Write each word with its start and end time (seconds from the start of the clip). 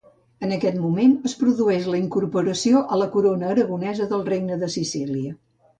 En 0.45 0.53
aquest 0.53 0.79
moment 0.85 1.13
es 1.29 1.35
produeix 1.41 1.87
la 1.93 2.01
incorporació 2.05 2.83
a 2.97 3.01
la 3.03 3.11
Corona 3.19 3.53
Aragonesa 3.55 4.13
del 4.15 4.29
Regne 4.35 4.63
de 4.65 4.77
Sicília. 4.81 5.41